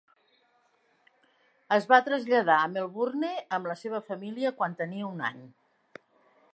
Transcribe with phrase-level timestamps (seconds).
[1.77, 5.49] Es va traslladar a Melbourne amb la seva família quan tenia un any.